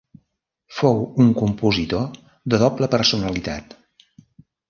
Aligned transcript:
Fou 0.77 1.01
un 1.25 1.29
compositor 1.41 2.07
de 2.53 2.59
doble 2.65 2.91
personalitat. 2.97 3.77